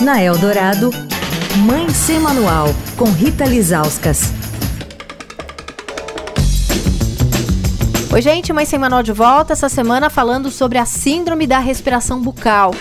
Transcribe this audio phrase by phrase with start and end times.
[0.00, 0.90] Na Eldorado,
[1.64, 4.32] Mãe Sem Manual, com Rita Lizauskas.
[8.12, 12.20] Oi, gente, Mãe Sem Manual de volta essa semana falando sobre a Síndrome da Respiração
[12.20, 12.74] Bucal.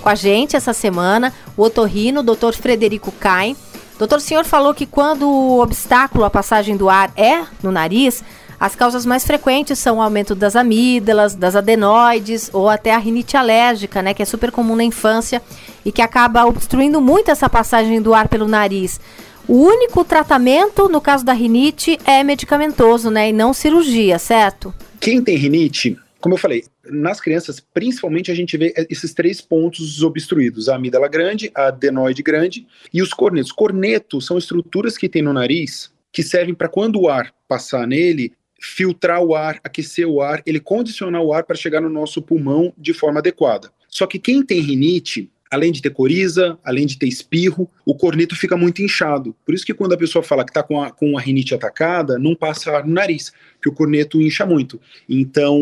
[0.00, 2.52] Com a gente essa semana, o otorrino, Dr.
[2.54, 3.56] Frederico Caim.
[3.98, 8.22] Doutor, o senhor falou que quando o obstáculo à passagem do ar é no nariz,
[8.60, 13.36] as causas mais frequentes são o aumento das amígdalas, das adenoides ou até a rinite
[13.36, 15.42] alérgica, né, que é super comum na infância
[15.84, 19.00] e que acaba obstruindo muito essa passagem do ar pelo nariz.
[19.48, 24.74] O único tratamento, no caso da rinite, é medicamentoso, né, e não cirurgia, certo?
[24.98, 30.02] Quem tem rinite, como eu falei, nas crianças, principalmente, a gente vê esses três pontos
[30.02, 33.52] obstruídos: a amígdala grande, a adenoide grande e os cornetos.
[33.52, 38.32] Cornetos são estruturas que tem no nariz que servem para quando o ar passar nele,
[38.58, 42.72] filtrar o ar, aquecer o ar, ele condicionar o ar para chegar no nosso pulmão
[42.78, 43.70] de forma adequada.
[43.86, 48.36] Só que quem tem rinite, além de ter coriza, além de ter espirro, o corneto
[48.36, 49.34] fica muito inchado.
[49.44, 52.18] Por isso que quando a pessoa fala que está com a, com a rinite atacada,
[52.18, 54.80] não passa ar no nariz, porque o corneto incha muito.
[55.08, 55.60] Então,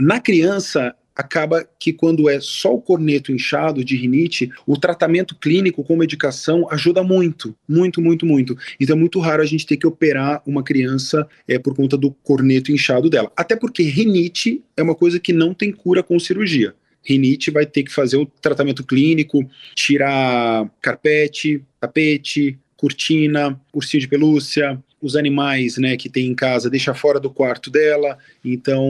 [0.00, 5.84] na criança, acaba que quando é só o corneto inchado de rinite, o tratamento clínico
[5.84, 8.56] com medicação ajuda muito, muito, muito, muito.
[8.80, 12.10] Então é muito raro a gente ter que operar uma criança é, por conta do
[12.10, 13.30] corneto inchado dela.
[13.36, 16.74] Até porque rinite é uma coisa que não tem cura com cirurgia.
[17.04, 24.82] Rinite vai ter que fazer o tratamento clínico, tirar carpete, tapete, cortina, ursinho de pelúcia,
[25.00, 28.16] os animais, né, que tem em casa, deixa fora do quarto dela.
[28.44, 28.88] Então,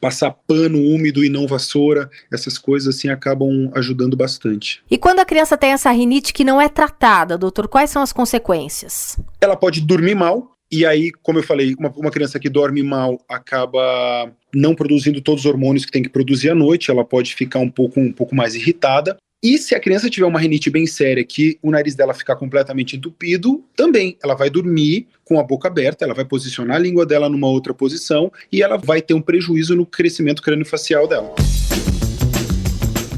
[0.00, 4.82] passar pano úmido e não vassoura, essas coisas assim acabam ajudando bastante.
[4.90, 8.12] E quando a criança tem essa rinite que não é tratada, doutor, quais são as
[8.12, 9.18] consequências?
[9.40, 13.20] Ela pode dormir mal, e aí, como eu falei, uma, uma, criança que dorme mal
[13.28, 17.58] acaba não produzindo todos os hormônios que tem que produzir à noite, ela pode ficar
[17.58, 19.18] um pouco, um pouco mais irritada.
[19.42, 22.96] E se a criança tiver uma rinite bem séria, que o nariz dela ficar completamente
[22.96, 27.28] entupido, também ela vai dormir com a boca aberta, ela vai posicionar a língua dela
[27.28, 31.34] numa outra posição e ela vai ter um prejuízo no crescimento crâniofacial dela.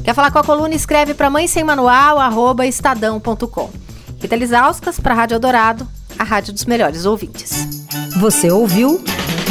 [0.03, 0.75] Quer falar com a coluna?
[0.75, 3.71] Escreve para mãe sem manual, arroba estadão.com.
[4.19, 5.87] Rita Lisauskas para a Rádio Eldorado,
[6.17, 7.87] a rádio dos melhores ouvintes.
[8.19, 9.03] Você ouviu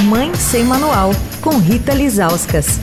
[0.04, 1.10] Mãe Sem Manual,
[1.40, 2.78] com Rita Lisauskas.